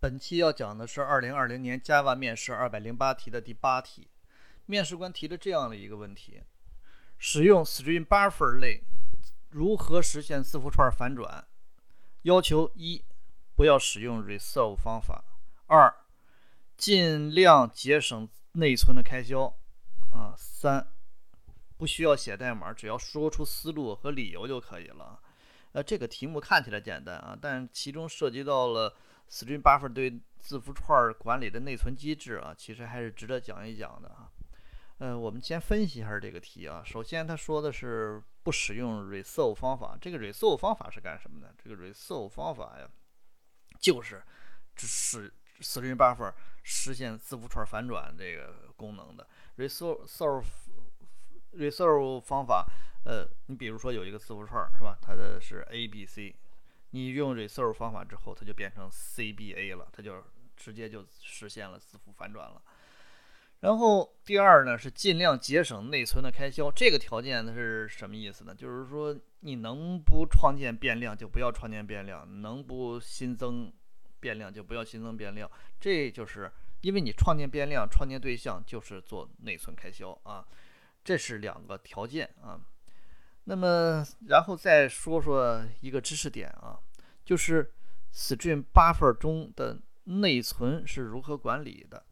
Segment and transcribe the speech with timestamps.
[0.00, 4.08] 本期要讲的是二零二零年 Java 面试二百零八题的第八题。
[4.64, 6.40] 面试官提了这样的一个问题：
[7.18, 8.82] 使用 string buffer 类
[9.50, 11.46] 如何实现字符串反转？
[12.22, 13.04] 要求一，
[13.54, 15.22] 不要使用 resolve 方法；
[15.66, 15.94] 二，
[16.78, 19.52] 尽量节省内存的开销；
[20.14, 20.88] 啊，三，
[21.76, 25.20] 不需要写代码，只要说出思路和理由就可以了。
[25.72, 28.94] 呃，这个题目看起来简单啊，但其中涉及到了。
[29.30, 34.28] String buffer 对字符串管理的内存机制啊，其实还是值得讲一讲的啊。
[34.98, 36.82] 呃，我们先分析一下这个题啊。
[36.84, 39.96] 首先，他说的是不使用 resolve 方法。
[40.00, 41.54] 这个 resolve 方法是干什么的？
[41.62, 42.90] 这个 resolve 方法呀，
[43.78, 44.20] 就是
[44.76, 49.26] 使 string buffer 实现字符串反转这个功能的。
[49.56, 50.44] resolve
[51.52, 52.66] resolve 方法，
[53.04, 54.98] 呃，你比如说有一个字符串是吧？
[55.00, 56.34] 它的是 a b c。
[56.90, 60.24] 你用 resolve 方法之后，它就变成 CBA 了，它就
[60.56, 62.60] 直接就实现了字符反转了。
[63.60, 68.54] 然后第二呢是尽量节省内存的开销，这个条件它是什么意思呢？
[68.54, 73.70] 就是说你能不创建变量就不要创建变量，能不新增
[74.18, 75.50] 变量就不要新增变量。
[75.78, 80.46] 这就是因为你创建变量、创建对象就是做内存开销啊，
[81.04, 82.58] 这是两个条件啊。
[83.50, 86.78] 那么，然后再说说一个知识点啊，
[87.24, 87.72] 就是
[88.14, 92.04] string buffer 中的内存是如何管理的。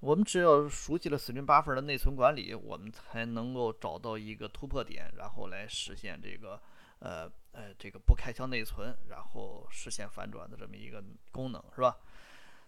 [0.00, 6.58] 我们只有熟悉了 string buffer 的内存管理，我们才能够找到一个突破点，然后来实现这个
[7.00, 11.98] 呃呃这个不开销内存，然后实现反转的这么一个功能，是吧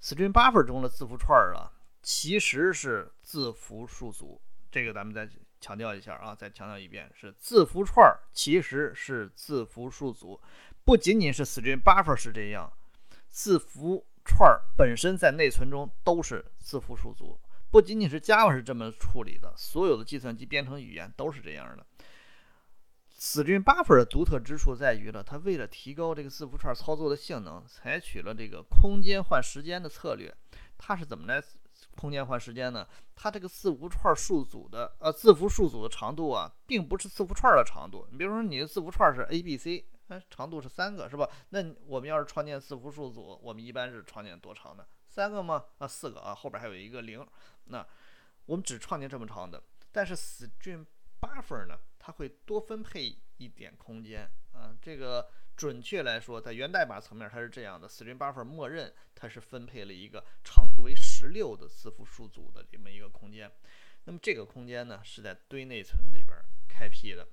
[0.00, 1.66] ？string buffer 中的字符串啊，
[2.00, 5.28] 其实是字符数组，这个咱们再
[5.64, 10.38] 强调一下啊，再强调一遍，是字符串儿其实是字符数组，
[10.84, 12.70] 不仅仅是 string buffer 是这样，
[13.30, 21.86] 字符串儿本身在内存中都是字符数组，不仅仅是 Java 是这么处理的，所有的计算机编程语言都是这样的。
[23.18, 30.36] string buffer 的独特之处在于了，它为了提高这个字符串操作的性能，采取了这个空间换时间的策略。
[30.76, 31.42] 它是怎么来？
[31.96, 32.86] 空间换时间呢？
[33.14, 38.06] 它这个字符串数组的呃字符数组的长度啊，并不是字符串的长度。
[38.10, 41.28] 你比如说你的字符串是 A B C，哎，长度是三个是吧？
[41.50, 44.86] 那我们要是创建字符数组，我们一般是创建多长的？
[45.06, 45.64] 三个吗？
[45.78, 47.26] 啊，四个啊，后边还有一个零。
[47.66, 47.86] 那
[48.46, 49.62] 我们只创建这么长的。
[49.92, 50.84] 但是 string
[51.20, 54.74] buffer 呢，它会多分配一点空间啊。
[54.82, 60.94] 这个准确来说，在源代码层面它是这样的：string buffer 默认它是分配了一个长度为。
[60.96, 63.50] 十六的字符数组的这么一个空间，
[64.04, 66.36] 那么这个空间呢是在堆内存里边
[66.68, 67.26] 开辟的。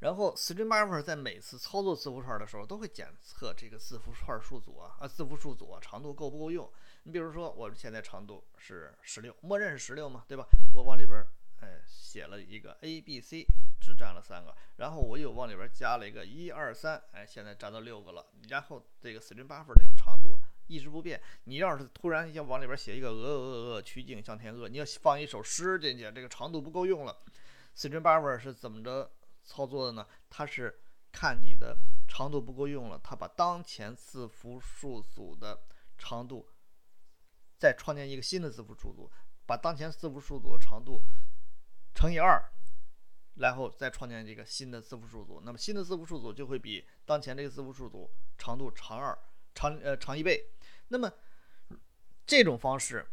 [0.00, 6.70] 然后 string buffer 在每次操作字符串的时候，都会检测这个字符串数组啊啊字符数组啊长度够不够用。
[7.04, 10.44] 你比如说我现在长度是十六，默认是十六嘛，对吧？
[10.74, 11.24] 我往里边
[11.60, 13.46] 哎写了一个 a b c，
[13.80, 18.26] 只占了三个，然后我又往里边加了一个一二三，哎，现在占到六个了。
[18.48, 20.38] 然后这个 string buffer 这个长度。
[20.66, 21.20] 一直不变。
[21.46, 27.24] 你要是突然要往里边写一个鹅鹅鹅曲颈向天鹅，你要放一首诗进去，这个长度不够用了。
[27.74, 29.10] string buffer 是怎么着
[29.42, 30.06] 操作的呢？
[30.28, 35.60] 它是看你的长度不够用了，它把当前字符数组的
[35.98, 36.48] 长度
[37.58, 39.10] 再创建一个新的字符数组，
[39.46, 41.02] 把当前字符数组的长度
[41.94, 42.42] 乘以二，
[43.36, 45.40] 然后再创建一个新的字符数组。
[45.44, 49.18] 那么新的字符数组就会比当前这个字符数组长度长二，
[49.54, 50.50] 长呃长一倍。
[50.88, 51.12] 那么
[52.26, 53.06] 这种方式，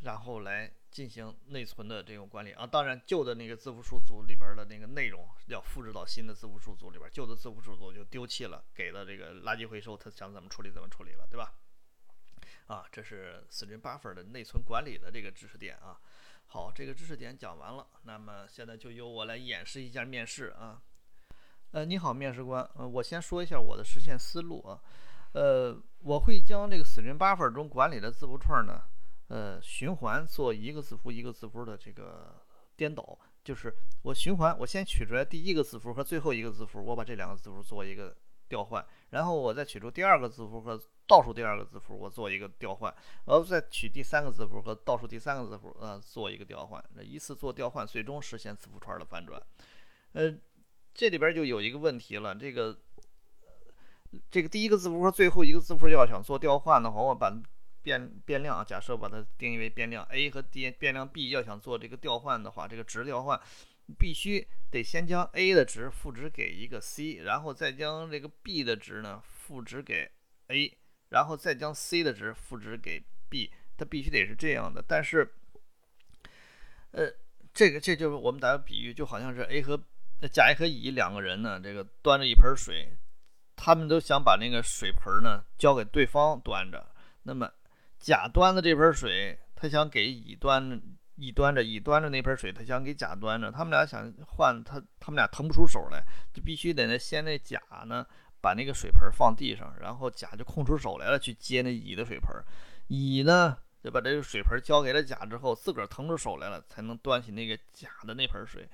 [0.00, 11.54] 然后来进行内存的这种管理啊，当然旧的那个字符数组里边的那个内容要复制到新的字符数组里边，旧的字符数组就丢弃了，给了这个垃圾回收，它想怎么处理怎么处理了，对吧？
[12.66, 15.98] 啊，这是 string buffer 的内存管理的这个知识点啊。
[16.52, 20.82] 好，这个知识点讲完了，那么现在就由我来演示一下面试啊。
[21.70, 24.78] 呃，你好，面试官，呃，我先说一下我的实现思路啊。
[25.32, 28.82] 呃，我会将这个 string buffer 中管理的字符串呢，
[29.28, 32.38] 呃，循环做一个字符一个字符的这个
[32.76, 38.14] 颠倒，就是我循环，我先取出来第一个字符和最后一个字符，我把这两个字符做一个
[38.52, 42.94] 调换，然后我再取出第二个字符和倒数第二个字符，我做一个调换，
[43.24, 49.40] 然后再取第三个字符和倒数第三个字符，呃，做一个调换，那一次做调换，最终实现字符串的反转。
[50.12, 50.36] 呃，
[50.92, 52.78] 这里边就有一个问题了，这个。
[54.30, 57.34] 这个第一个字符和最后一个字符要想做调换的话，我把
[57.80, 63.40] 变变量啊假设把它定义为变量 a 和变变量 b，要想做这个调换的话，这个值调换
[63.92, 70.10] 必须得先将 a 的值赋值给一个 c，然后再将这个 b 的值呢赋值给
[70.48, 70.76] a，
[71.10, 74.82] 然后再将 C 的值赋值给 B，它必须得是这样的。
[74.86, 75.34] 但是，
[76.92, 77.12] 呃，
[77.52, 79.78] 这个这就是我们打个比喻，就好像是 A 和
[80.30, 82.96] 甲和乙两个人呢，这个端着一盆水，
[83.56, 86.90] 他们都想把那个水盆呢交给对方端着。
[87.24, 87.50] 那么
[87.98, 90.80] 甲端的这盆水，他想给乙端，
[91.22, 93.48] 乙端着，乙端着那盆水，他想给甲端着。
[93.48, 96.02] 他们俩想换，他他们俩腾不出手来，
[96.34, 98.04] 就必须得那先那甲呢
[98.40, 102.28] 把那个水盆放地上，然后甲就空出手来了去接那乙的水盆，
[102.88, 103.56] 乙呢。
[103.84, 108.68] 就把这个水盆交给了甲之后，自个儿腾出手来了，才能端起那个甲的那盆水。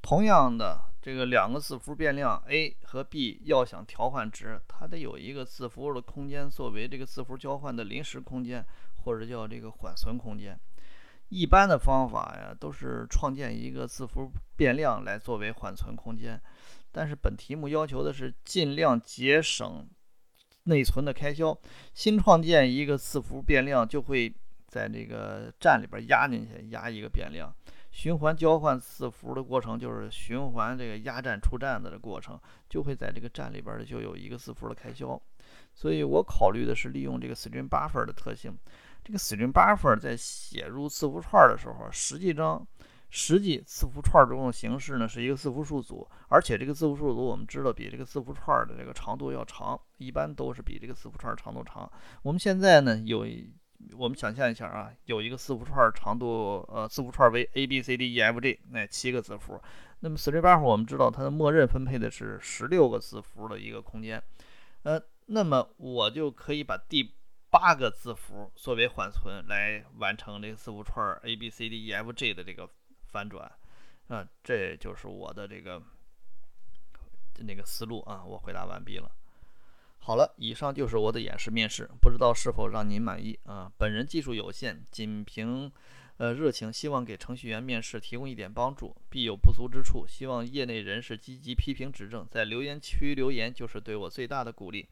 [0.00, 8.64] 同样的，这个两个字符变量 a 和 b 要想调换值，它得有一个字符的空间作为这个字符交换的临时空间，
[8.98, 10.56] 或者叫这个缓存空间。
[11.32, 16.40] 一般的方法呀，都是创建一个字符变量来作为缓存空间。
[16.92, 19.88] 但是本题目要求的是尽量节省
[20.64, 21.58] 内存的开销，
[21.94, 24.32] 新创建一个字符变量就会。
[24.72, 27.54] 在这个站里边压进去，压一个变量，
[27.90, 32.40] 循环交换字符的过程就是循环这个压站出站的过程，
[32.70, 35.20] 就会在这个站里边就有一个字符的开销。
[35.74, 38.56] 所以我考虑的是利用这个 string buffer 的特性。
[39.04, 42.66] 这个 string buffer 在写入字符串的时候，实际上
[43.10, 51.90] 实际字符串中的形式呢是一个字符数组，而且这个字符数组我们知道比这个字符串的这个长度要长，一般都是比这个字符串长度长。
[52.22, 53.26] 我们现在呢有。
[53.98, 59.60] 我们想象一下啊，有一个字符串长度，呃，字符串为 a b c d e f g 那七个字符。
[59.98, 64.22] 那么 string buffer 我们知道它的默认分配的是十六个字符的一个空间，
[64.84, 67.12] 呃，那么我就可以把第
[67.52, 72.66] 八个字符作为缓存来完成这个字符串 a b c d e f g 的这个
[73.04, 73.52] 反转，
[74.08, 75.82] 啊，这就是我的这个
[77.40, 78.24] 那个思路啊。
[78.24, 79.12] 我回答完毕了。
[79.98, 83.70] 好了，以上就是我的演示面试，不知道是否让您满意啊？
[83.76, 85.70] 本人技术有限，仅凭
[86.16, 94.88] 呃热情，希望给程序员面试提供一点帮助，必有不足之处，希望业内人士积极批评指正，在留言区留言就是对我最大的鼓励。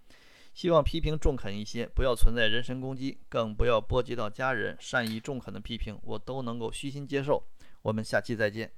[0.60, 4.76] 希望批评中肯一些，不要存在人身攻击，更不要波及到家人。
[4.78, 7.42] 善意中肯的批评，我都能够虚心接受。
[7.80, 8.70] 我们下期再见。